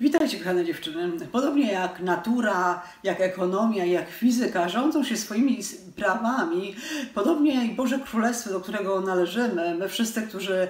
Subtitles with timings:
[0.00, 1.26] Witajcie, kochane dziewczyny.
[1.32, 5.60] Podobnie jak natura, jak ekonomia, jak fizyka rządzą się swoimi
[5.96, 6.76] prawami,
[7.14, 10.68] podobnie i Boże Królestwo, do którego należymy, my wszyscy, którzy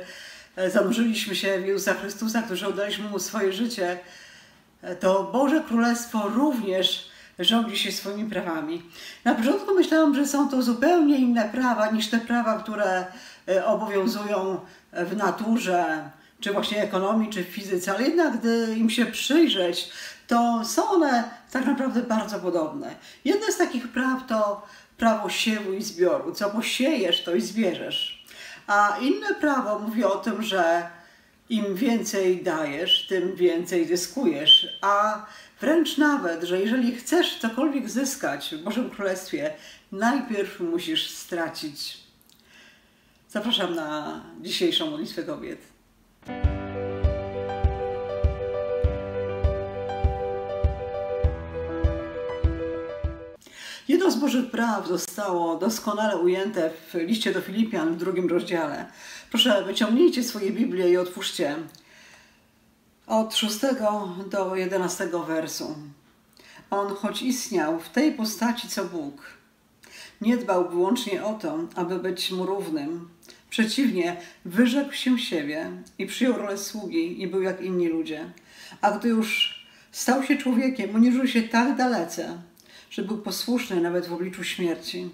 [0.57, 3.99] e, zanurzyliśmy się w Jezusa Chrystusa, którzy oddaliśmy Mu swoje życie,
[4.83, 8.83] e, to Boże Królestwo również rządzi się swoimi prawami.
[9.25, 13.07] Na początku myślałam, że są to zupełnie inne prawa niż te prawa, które
[13.49, 14.61] e, obowiązują
[14.93, 16.11] w naturze,
[16.41, 19.91] czy właśnie ekonomii, czy fizyce, ale jednak gdy im się przyjrzeć,
[20.27, 22.95] to są one tak naprawdę bardzo podobne.
[23.25, 26.33] Jedne z takich praw to prawo siewu i zbioru.
[26.33, 28.25] Co posiejesz, to i zbierzesz.
[28.67, 30.91] A inne prawo mówi o tym, że
[31.49, 34.79] im więcej dajesz, tym więcej zyskujesz.
[34.83, 35.27] A
[35.61, 39.55] wręcz nawet, że jeżeli chcesz cokolwiek zyskać w Bożym Królestwie,
[39.93, 41.99] najpierw musisz stracić.
[43.29, 45.59] Zapraszam na dzisiejszą modlitwę kobiet.
[53.91, 58.87] Jedno z Bożych praw zostało doskonale ujęte w liście do Filipian w drugim rozdziale.
[59.31, 61.57] Proszę, wyciągnijcie swoje Biblię i otwórzcie
[63.07, 63.59] od 6
[64.31, 65.75] do 11 wersu.
[66.71, 69.23] On, choć istniał w tej postaci co Bóg,
[70.21, 73.09] nie dbał wyłącznie o to, aby być mu równym.
[73.51, 78.33] Przeciwnie, wyrzekł się siebie i przyjął rolę sługi i był jak inni ludzie.
[78.81, 79.61] A gdy już
[79.93, 82.50] stał się człowiekiem, uniżył się tak dalece,
[82.91, 85.11] że był posłuszny nawet w obliczu śmierci.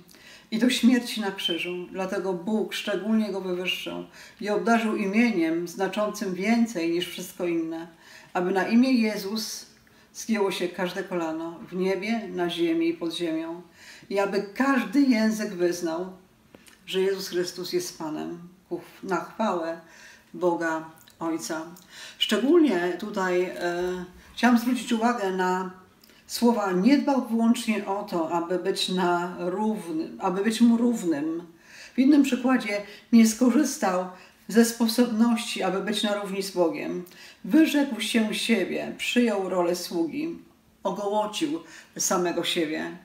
[0.50, 1.86] I do śmierci na krzyżu.
[1.92, 4.04] Dlatego Bóg szczególnie go wywyższył
[4.40, 7.88] i obdarzył imieniem znaczącym więcej niż wszystko inne,
[8.32, 9.66] aby na imię Jezus
[10.14, 13.62] zgięło się każde kolano w niebie, na ziemi i pod ziemią
[14.10, 16.12] i aby każdy język wyznał,
[16.86, 18.38] że Jezus Chrystus jest Panem
[19.02, 19.80] na chwałę
[20.34, 21.62] Boga Ojca.
[22.18, 23.54] Szczególnie tutaj e,
[24.34, 25.70] chciałam zwrócić uwagę na
[26.26, 31.42] słowa nie dbał wyłącznie o to, aby być, na równym, aby być mu równym.
[31.94, 32.82] W innym przykładzie
[33.12, 34.06] nie skorzystał
[34.48, 37.04] ze sposobności, aby być na równi z Bogiem.
[37.44, 40.38] Wyrzekł się siebie, przyjął rolę sługi,
[40.82, 41.60] ogołocił
[41.98, 42.96] samego siebie.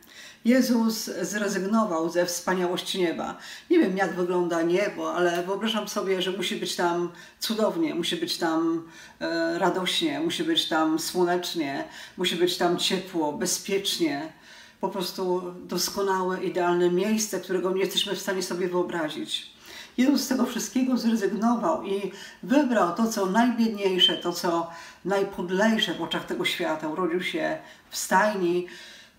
[0.45, 3.37] Jezus zrezygnował ze wspaniałości nieba.
[3.69, 8.37] Nie wiem, jak wygląda niebo, ale wyobrażam sobie, że musi być tam cudownie, musi być
[8.37, 8.87] tam
[9.19, 11.83] e, radośnie, musi być tam słonecznie,
[12.17, 14.33] musi być tam ciepło, bezpiecznie.
[14.81, 19.51] Po prostu doskonałe, idealne miejsce, którego nie jesteśmy w stanie sobie wyobrazić.
[19.97, 22.11] Jezus z tego wszystkiego zrezygnował i
[22.43, 24.69] wybrał to, co najbiedniejsze, to, co
[25.05, 26.87] najpodlejsze w oczach tego świata.
[26.87, 27.57] Urodził się
[27.89, 28.67] w stajni,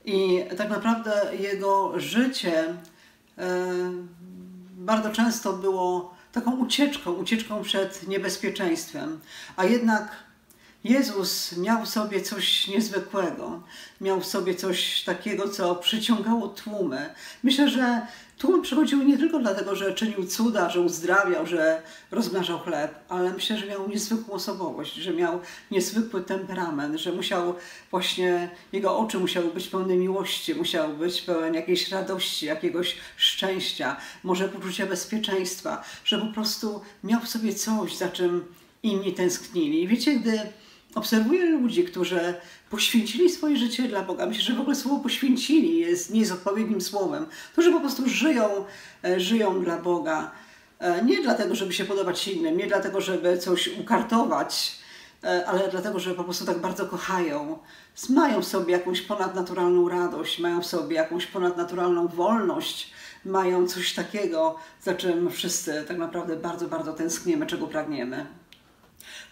[0.05, 2.65] i tak naprawdę jego życie
[3.39, 3.67] e,
[4.71, 9.21] bardzo często było taką ucieczką, ucieczką przed niebezpieczeństwem.
[9.57, 10.11] A jednak
[10.85, 13.63] Jezus miał sobie coś niezwykłego,
[14.01, 17.15] miał sobie coś takiego, co przyciągało tłumy.
[17.43, 18.07] Myślę, że
[18.39, 23.59] tłumy przychodziły nie tylko dlatego, że czynił cuda, że uzdrawiał, że rozmnażał chleb, ale myślę,
[23.59, 27.55] że miał niezwykłą osobowość, że miał niezwykły temperament, że musiał
[27.91, 34.49] właśnie, jego oczy musiały być pełne miłości, musiał być pełen jakiejś radości, jakiegoś szczęścia, może
[34.49, 38.45] poczucia bezpieczeństwa, że po prostu miał w sobie coś, za czym
[38.83, 39.83] inni tęsknili.
[39.83, 40.41] I wiecie, gdy
[40.95, 42.35] obserwuję ludzi, którzy
[42.71, 44.27] poświęcili swoje życie dla Boga.
[44.27, 47.27] Myślę, że w ogóle słowo poświęcili jest, nie jest odpowiednim słowem.
[47.59, 48.65] Że po prostu żyją,
[49.05, 50.31] e, żyją dla Boga.
[50.79, 54.79] E, nie dlatego, żeby się podobać innym, nie dlatego, żeby coś ukartować,
[55.25, 57.59] e, ale dlatego, że po prostu tak bardzo kochają.
[58.11, 62.93] Mają w sobie jakąś ponadnaturalną radość, mają w sobie jakąś ponadnaturalną wolność,
[63.25, 68.42] mają coś takiego, za czym wszyscy tak naprawdę bardzo, bardzo tęskniemy, czego pragniemy.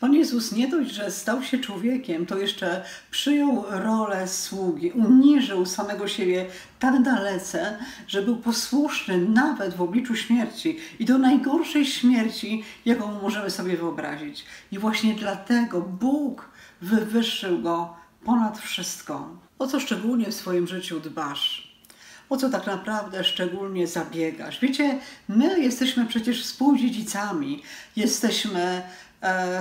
[0.00, 6.08] Pan Jezus nie dość, że stał się człowiekiem, to jeszcze przyjął rolę sługi, uniżył samego
[6.08, 6.46] siebie
[6.78, 13.50] tak dalece, że był posłuszny nawet w obliczu śmierci i do najgorszej śmierci, jaką możemy
[13.50, 14.44] sobie wyobrazić.
[14.72, 16.50] I właśnie dlatego Bóg
[16.80, 19.36] wywyższył go ponad wszystko.
[19.58, 21.70] O co szczególnie w swoim życiu dbasz?
[22.30, 24.60] o co tak naprawdę szczególnie zabiegasz.
[24.60, 24.98] Wiecie,
[25.28, 27.62] my jesteśmy przecież współdziedzicami,
[27.96, 28.82] jesteśmy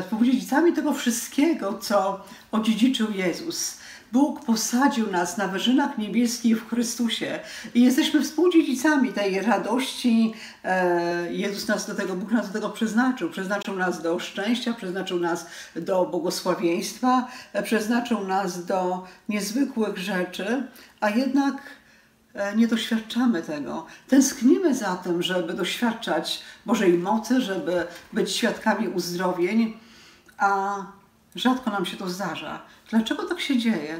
[0.01, 3.77] współdziedzicami tego wszystkiego, co odziedziczył Jezus.
[4.11, 7.39] Bóg posadził nas na wyżynach niebieskich w Chrystusie
[7.75, 10.33] i jesteśmy współdziedzicami tej radości.
[10.63, 13.29] E, Jezus nas do tego, Bóg nas do tego przeznaczył.
[13.29, 15.45] Przeznaczył nas do szczęścia, przeznaczył nas
[15.75, 20.63] do błogosławieństwa, e, przeznaczył nas do niezwykłych rzeczy,
[20.99, 21.78] a jednak E,
[22.55, 23.85] nie doświadczamy tego.
[24.07, 29.77] Tęsknimy za tym, żeby doświadczać Bożej mocy, żeby być świadkami uzdrowień,
[30.37, 30.75] a
[31.35, 32.61] rzadko nam się to zdarza.
[32.89, 33.99] Dlaczego tak się dzieje?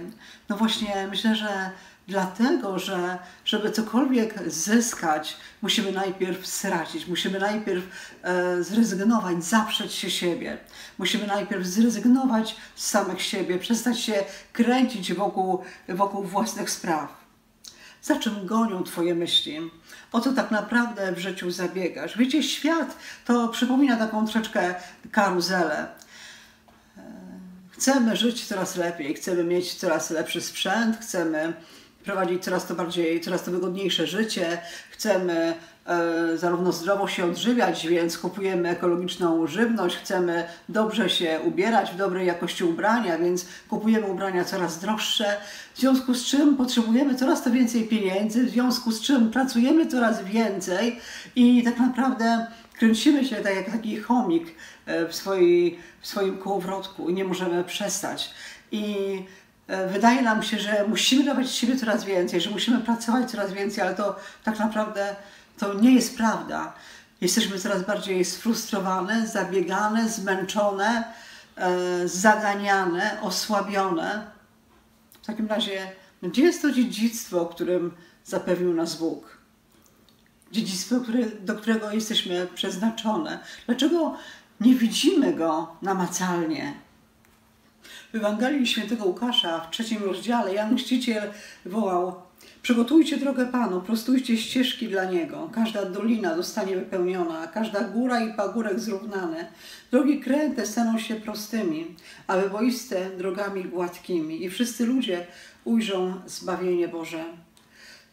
[0.50, 1.72] No właśnie, myślę, że
[2.08, 7.84] dlatego, że żeby cokolwiek zyskać, musimy najpierw stracić, musimy najpierw
[8.24, 10.58] e, zrezygnować, zaprzeć się siebie.
[10.98, 17.29] Musimy najpierw zrezygnować z samych siebie, przestać się kręcić wokół, wokół własnych spraw.
[18.02, 19.72] Za czym gonią Twoje myśli?
[20.12, 22.18] O co tak naprawdę w życiu zabiegasz?
[22.18, 24.76] Wiecie, świat to przypomina taką troszeczkę
[25.12, 25.88] karuzelę.
[27.70, 31.54] Chcemy żyć coraz lepiej, chcemy mieć coraz lepszy sprzęt, chcemy
[32.06, 34.58] prowadzić coraz to bardziej, coraz to wygodniejsze życie,
[34.90, 35.54] chcemy
[35.86, 42.28] e, zarówno zdrowo się odżywiać, więc kupujemy ekologiczną żywność, chcemy dobrze się ubierać, w dobrej
[42.28, 45.38] jakości ubrania, więc kupujemy ubrania coraz droższe,
[45.74, 50.24] w związku z czym potrzebujemy coraz to więcej pieniędzy, w związku z czym pracujemy coraz
[50.24, 51.00] więcej
[51.36, 52.48] i tak naprawdę
[52.80, 54.56] kręcimy się tak jak taki chomik
[54.86, 58.34] e, w, swojej, w swoim kołowrotku i nie możemy przestać.
[58.72, 58.96] I
[59.92, 63.96] wydaje nam się, że musimy dawać siebie coraz więcej, że musimy pracować coraz więcej, ale
[63.96, 65.16] to tak naprawdę
[65.58, 66.74] to nie jest prawda.
[67.22, 71.04] Jesteśmy coraz bardziej sfrustrowane, zabiegane, zmęczone,
[71.56, 74.32] e, zaganiane, osłabione.
[75.22, 75.92] W takim razie,
[76.24, 77.92] gdzie jest to dziedzictwo, którym
[78.26, 79.40] zapewnił nas Bóg?
[80.52, 80.96] dziedzictwo,
[81.42, 83.40] do którego jesteśmy przeznaczone.
[83.66, 84.18] Dlaczego
[84.60, 86.74] nie widzimy go namacalnie?
[88.14, 91.32] W Ewangelii Świętego Łukasza w trzecim rozdziale Jan Chrzciciel
[91.66, 92.16] wołał
[92.62, 95.50] Przygotujcie drogę Panu, prostujcie ścieżki dla Niego.
[95.54, 99.52] Każda dolina zostanie wypełniona, każda góra i pagórek zrównane.
[99.92, 101.96] Drogi kręte staną się prostymi,
[102.28, 105.28] a wyboiste drogami gładkimi i wszyscy ludzie
[105.66, 107.24] ujrzą zbawienie Boże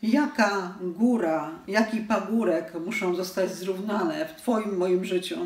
[0.02, 5.37] jaka góra, jaki pagórek muszą zostać zrównane w Twoim, moim życiu.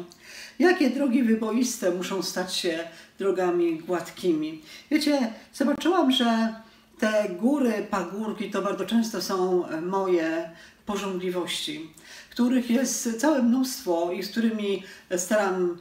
[0.58, 2.78] Jakie drogi wyboiste muszą stać się
[3.18, 4.62] drogami gładkimi.
[4.90, 6.54] Wiecie, zobaczyłam, że
[6.98, 10.50] te góry, pagórki to bardzo często są moje
[10.86, 11.90] porządliwości,
[12.30, 14.82] których jest całe mnóstwo i z którymi
[15.16, 15.78] staram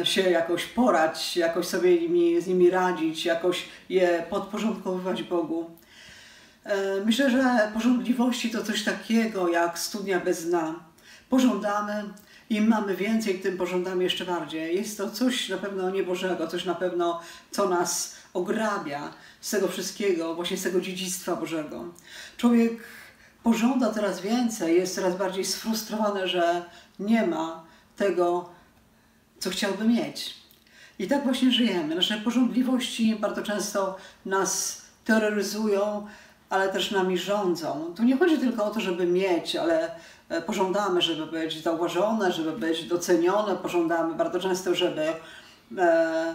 [0.00, 1.98] e, się jakoś porać, jakoś sobie
[2.40, 5.70] z nimi radzić, jakoś je podporządkowywać Bogu.
[6.64, 10.74] E, myślę, że pożądliwości to coś takiego jak studnia bez dna.
[11.28, 12.04] Pożądamy,
[12.50, 14.76] im mamy więcej, tym pożądamy jeszcze bardziej.
[14.76, 17.20] Jest to coś na pewno niebożego, coś na pewno,
[17.50, 21.84] co nas ograbia z tego wszystkiego, właśnie z tego dziedzictwa Bożego.
[22.36, 22.72] Człowiek
[23.42, 26.64] pożąda coraz więcej, jest coraz bardziej sfrustrowany, że
[26.98, 27.64] nie ma
[27.96, 28.50] tego,
[29.38, 30.34] co chciałby mieć.
[30.98, 31.94] I tak właśnie żyjemy.
[31.94, 33.96] Nasze pożądliwości bardzo często
[34.26, 36.06] nas terroryzują,
[36.50, 37.94] ale też nami rządzą.
[37.96, 39.90] Tu nie chodzi tylko o to, żeby mieć, ale
[40.28, 45.06] e, pożądamy, żeby być zauważone, żeby być docenione, pożądamy bardzo często, żeby
[45.78, 46.34] e,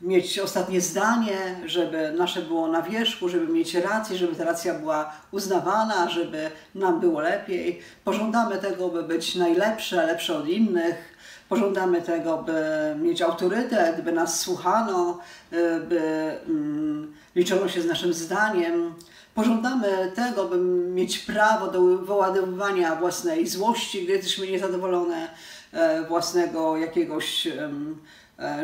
[0.00, 5.12] mieć ostatnie zdanie, żeby nasze było na wierzchu, żeby mieć rację, żeby ta racja była
[5.30, 7.80] uznawana, żeby nam było lepiej.
[8.04, 11.16] Pożądamy tego, by być najlepsze, lepsze od innych.
[11.48, 12.62] Pożądamy tego, by
[12.98, 15.18] mieć autorytet, by nas słuchano,
[15.52, 16.00] e, by
[16.48, 18.94] mm, liczono się z naszym zdaniem.
[19.36, 20.58] Pożądamy tego, by
[20.94, 25.28] mieć prawo do wyładowywania własnej złości, gdy jesteśmy niezadowolone,
[25.72, 27.70] e, własnego jakiegoś e,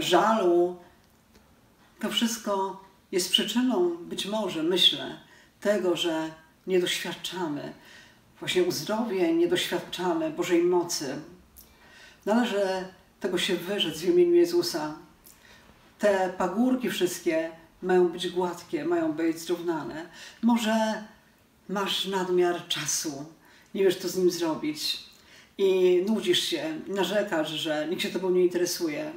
[0.03, 0.77] żalu.
[2.01, 2.81] To wszystko
[3.13, 5.17] jest przyczyną, być może, myślę,
[5.61, 6.31] tego, że
[6.67, 7.73] nie doświadczamy
[8.41, 11.17] właśnie uzdrowień, nie doświadczamy Bożej mocy.
[12.27, 12.63] Należy
[13.21, 14.95] tego się wyrzec w imieniu Jezusa.
[15.99, 20.07] Te pagórki wszystkie mają być gładkie, mają być zrównane.
[20.43, 21.05] Może
[21.69, 23.25] masz nadmiar czasu,
[23.75, 24.99] nie wiesz, co z nim zrobić
[25.59, 29.13] i nudzisz się, narzekasz, że nikt się tobą nie interesuje.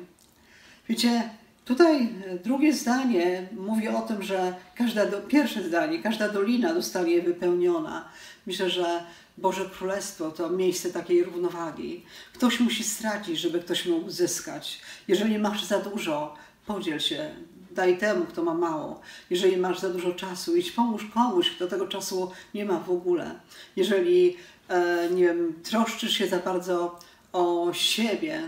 [0.90, 1.30] Wiecie,
[1.66, 2.10] tutaj
[2.44, 8.10] drugie zdanie mówi o tym, że każda, do, pierwsze zdanie, każda dolina zostanie wypełniona.
[8.48, 9.04] Myślę, że
[9.38, 12.06] Boże Królestwo to miejsce takiej równowagi.
[12.34, 14.82] Ktoś musi stracić, żeby ktoś mógł zyskać.
[15.08, 17.36] Jeżeli masz za dużo, podziel się,
[17.76, 19.02] daj temu, kto ma mało.
[19.30, 23.32] Jeżeli masz za dużo czasu, idź pomóż komuś, kto tego czasu nie ma w ogóle.
[23.76, 24.38] Jeżeli,
[24.70, 27.00] e, nie wiem, troszczysz się za bardzo
[27.34, 28.42] o siebie,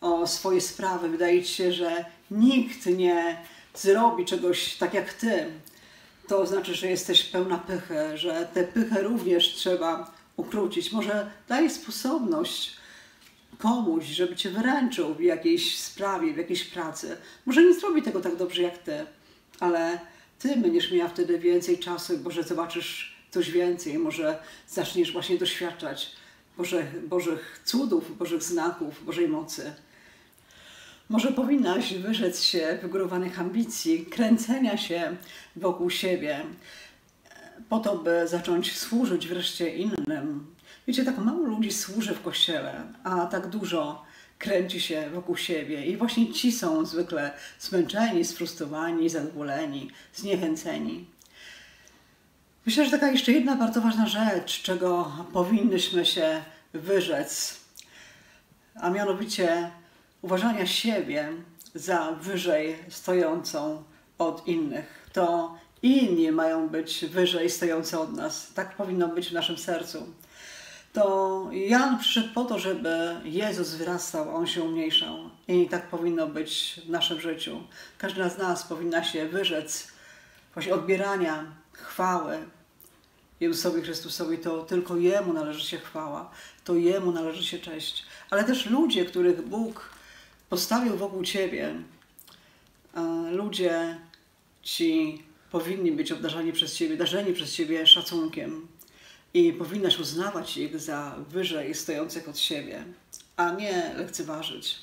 [0.00, 3.36] o swoje sprawy, wydaje ci się, że nikt nie
[3.74, 5.46] zrobi czegoś tak jak ty,
[6.28, 10.92] to znaczy, że jesteś pełna pychy, że tę pychę również trzeba ukrócić.
[10.92, 12.76] Może daj sposobność
[13.62, 17.16] komuś, żeby cię wyręczył w jakiejś sprawie, w jakiejś pracy.
[17.46, 19.06] Może nie zrobi tego tak dobrze jak ty,
[19.60, 19.98] ale
[20.38, 24.38] ty będziesz miała wtedy więcej czasu, może zobaczysz coś więcej, może
[24.68, 26.12] zaczniesz właśnie doświadczać
[26.56, 29.72] Bożych, Bożych cudów, Bożych znaków, Bożej mocy.
[31.08, 35.16] Może powinnaś wyrzec się wygórowanych ambicji, kręcenia się
[35.56, 36.40] wokół siebie,
[37.68, 40.51] po to, by zacząć służyć wreszcie innym.
[40.86, 44.04] Wiecie, tak mało ludzi służy w kościele, a tak dużo
[44.38, 45.86] kręci się wokół siebie.
[45.86, 51.06] I właśnie ci są zwykle zmęczeni, sfrustrowani, zadowoleni, zniechęceni.
[52.66, 57.60] Myślę, że taka jeszcze jedna bardzo ważna rzecz, czego powinnyśmy się wyrzec,
[58.74, 59.70] a mianowicie
[60.22, 61.28] uważania siebie
[61.74, 63.82] za wyżej stojącą
[64.18, 65.08] od innych.
[65.12, 68.52] To inni mają być wyżej stojący od nas.
[68.54, 70.06] Tak powinno być w naszym sercu.
[70.92, 75.18] To Jan przyszedł po to, żeby Jezus wyrastał, on się umniejszał.
[75.48, 77.60] I tak powinno być w naszym życiu.
[77.98, 79.88] Każda z nas powinna się wyrzec
[80.54, 82.38] właśnie odbierania chwały
[83.40, 84.38] Jezusowi Chrystusowi.
[84.38, 86.30] To tylko Jemu należy się chwała,
[86.64, 88.06] to Jemu należy się cześć.
[88.30, 89.90] Ale też ludzie, których Bóg
[90.50, 91.74] postawił wokół Ciebie,
[93.32, 93.98] ludzie
[94.62, 98.68] ci powinni być obdarzani przez Ciebie, darzeni przez Ciebie szacunkiem
[99.34, 102.84] i powinnaś uznawać ich za wyżej stojących od siebie,
[103.36, 104.78] a nie lekceważyć.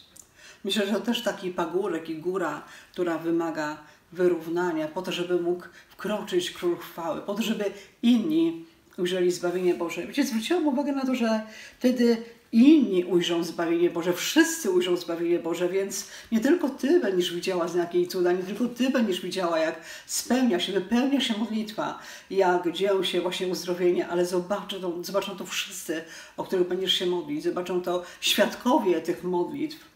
[0.64, 3.78] Myślę, że to też taki pagórek i góra, która wymaga
[4.12, 7.66] wyrównania, po to, żeby mógł wkroczyć król chwały, po to, żeby
[8.04, 8.66] inni
[8.98, 10.08] ujrzeli zbawienie Boże.
[10.08, 11.42] Wiecie, zwróciłam uwagę na to, że
[11.80, 12.18] wtedy
[12.52, 18.02] inni ujrzą zbawienie Boże, wszyscy ujrzą zbawienie Boże, więc nie tylko Ty będziesz widziała znaki
[18.02, 23.04] i cuda, nie tylko Ty będziesz widziała, jak spełnia się, wypełnia się modlitwa, jak dzieją
[23.04, 26.04] się właśnie uzdrowienia, ale zobaczą to, zobaczą to wszyscy,
[26.38, 29.90] o których będziesz się modlić, zobaczą to świadkowie tych modlitw.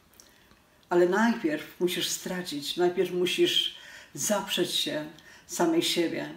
[0.90, 3.76] Ale najpierw musisz stracić, najpierw musisz
[4.14, 5.06] zaprzeć się
[5.48, 6.30] samej siebie,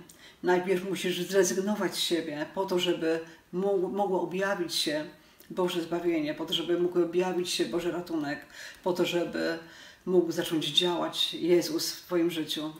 [0.42, 3.20] najpierw musisz zrezygnować z siebie po to, żeby
[3.52, 5.04] mogło objawić się
[5.50, 8.46] Boże zbawienie, po to, żeby mógł objawić się Boży ratunek,
[8.84, 9.58] po to, żeby
[10.06, 12.72] mógł zacząć działać Jezus w Twoim życiu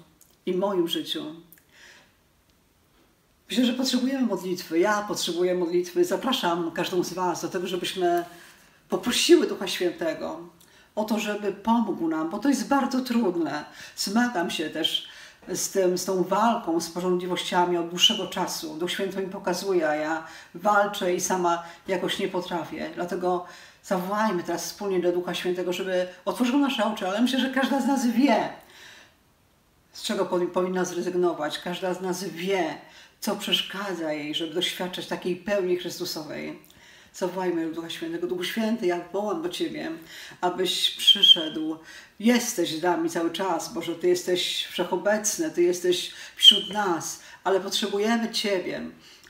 [0.46, 1.24] i moim życiu.
[3.48, 4.78] Myślę, że potrzebujemy modlitwy.
[4.78, 6.04] Ja potrzebuję modlitwy.
[6.04, 8.24] Zapraszam każdą z Was do tego, żebyśmy
[8.88, 10.40] poprosiły Ducha Świętego
[10.94, 13.64] o to, żeby pomógł nam, bo to jest bardzo trudne.
[13.96, 15.08] Zmagam się też
[15.54, 18.76] z, tym, z tą walką z porządliwościami od dłuższego czasu.
[18.78, 20.24] Duch Święty mi pokazuje, a ja
[20.54, 22.90] walczę i sama jakoś nie potrafię.
[22.94, 23.44] Dlatego
[23.84, 27.86] zawołajmy teraz wspólnie do Ducha Świętego, żeby otworzył nasze oczy, ale myślę, że każda z
[27.86, 28.48] nas wie,
[29.92, 31.58] z czego powinna zrezygnować.
[31.58, 32.74] Każda z nas wie,
[33.20, 36.58] co przeszkadza jej, żeby doświadczać takiej pełni Chrystusowej.
[37.16, 38.26] Zawołajmy Ducha Świętego.
[38.26, 39.92] Duch Święty, ja wołam do Ciebie,
[40.40, 41.76] abyś przyszedł.
[42.20, 48.30] Jesteś z nami cały czas, Boże, Ty jesteś wszechobecny, Ty jesteś wśród nas, ale potrzebujemy
[48.30, 48.82] Ciebie.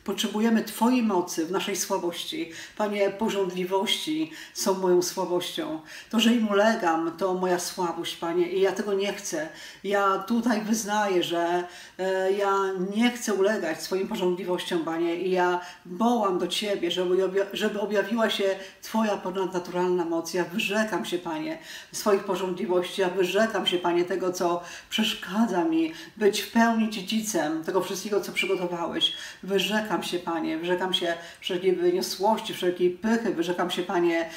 [0.07, 2.51] Potrzebujemy Twojej mocy w naszej słabości.
[2.77, 5.81] Panie, porządliwości są moją słabością.
[6.11, 9.49] To, że im ulegam, to moja słabość, Panie, i ja tego nie chcę.
[9.85, 11.65] Ja tutaj wyznaję, że
[11.99, 12.55] e, ja
[12.97, 18.57] nie chcę ulegać swoim porządliwościom, Panie, i ja wołam do Ciebie, żeby, żeby objawiła się
[18.83, 20.35] Twoja ponadnaturalna moc.
[20.35, 21.59] Ja wyrzekam się, Panie,
[21.93, 23.01] swoich porządliwości.
[23.01, 28.33] Ja wyrzekam się, Panie, tego, co przeszkadza mi być w pełni dziedzicem tego wszystkiego, co
[28.33, 29.13] przygotowałeś.
[29.43, 34.31] Wyrzekam wyrzekam się, Panie, wyrzekam się wszelkiej wyniosłości, wszelkiej pychy, wyrzekam się, Panie,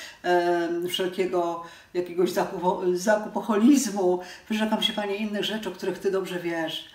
[0.89, 1.63] wszelkiego
[1.93, 2.29] jakiegoś
[2.93, 6.89] zakupoholizmu, wyrzekam się, Panie, innych rzeczy, o których Ty dobrze wiesz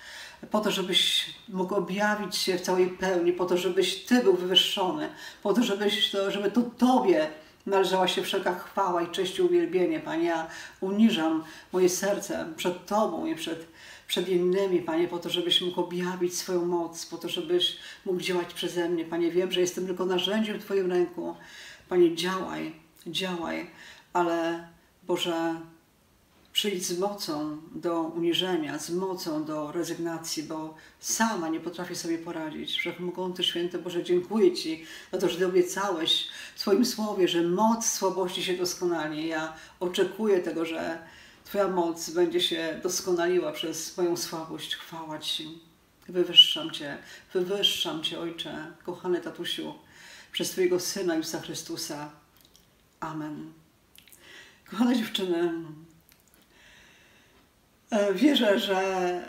[0.51, 5.09] po to, żebyś mógł objawić się w całej pełni, po to, żebyś Ty był wywyższony,
[5.43, 7.27] po to, żebyś to, żeby to Tobie
[7.67, 10.01] należała się wszelka chwała i cześć i uwielbienie.
[10.01, 10.47] Panie, ja
[10.81, 13.67] uniżam moje serce przed Tobą i przed
[14.07, 18.55] przed innymi, Panie, po to, żebyś mógł objawić swoją moc, po to, żebyś mógł działać
[18.55, 19.05] przeze mnie.
[19.05, 21.35] Panie, wiem, że jestem tylko narzędziem w Twoim ręku.
[21.89, 22.73] Panie, działaj,
[23.07, 23.71] działaj,
[24.13, 24.69] ale
[25.03, 25.61] Boże,
[26.53, 32.77] przyjdź z mocą do uniżenia, z mocą do rezygnacji, bo sama nie potrafię sobie poradzić.
[32.77, 37.87] Wszechmogący Święty Boże, dziękuję Ci za to, że Ty obiecałeś w swoim słowie, że moc
[37.87, 39.29] słabości się doskonali.
[39.29, 40.99] Ja oczekuję tego, że
[41.45, 44.77] Twoja moc będzie się doskonaliła przez moją słabość.
[44.77, 45.59] Chwała Ci.
[46.09, 46.99] Wywyższam Cię,
[47.35, 49.75] wywyższam Cię, Ojcze, kochany tatusiu,
[50.33, 52.11] przez Twojego Syna Jezusa Chrystusa.
[53.01, 53.53] Amen.
[54.71, 55.53] Kochane dziewczyny,
[57.91, 59.23] e, wierzę, że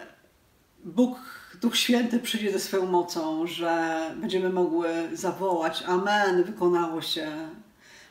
[0.86, 1.20] Bóg,
[1.62, 7.50] Duch Święty przyjdzie ze swoją mocą, że będziemy mogły zawołać Amen, wykonało się,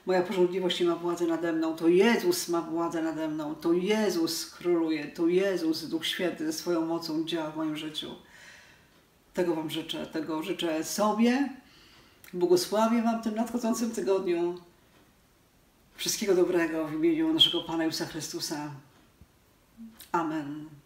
[0.07, 4.51] moja porządliwość nie ma władzy nade mną, to Jezus ma władzę nade mną, to Jezus
[4.51, 8.11] króluje, to Jezus, Duch Święty ze swoją mocą działa w moim życiu.
[9.35, 11.49] Tego Wam życzę, tego życzę sobie,
[12.33, 14.59] błogosławię Wam tym nadchodzącym tygodniu.
[15.97, 18.71] Wszystkiego dobrego w imieniu naszego Pana Jezusa Chrystusa.
[20.13, 20.84] Amen.